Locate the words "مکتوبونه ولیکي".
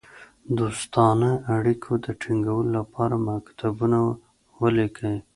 3.27-5.15